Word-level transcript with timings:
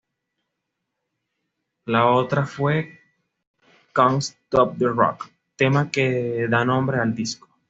La 1.85 2.07
otra 2.07 2.47
fue 2.47 2.99
"Can't 3.93 4.23
Stop 4.23 4.75
the 4.79 4.87
Rock", 4.89 5.29
tema 5.55 5.91
que 5.91 6.47
da 6.49 6.65
nombre 6.65 6.97
al 6.97 7.13
disco. 7.13 7.47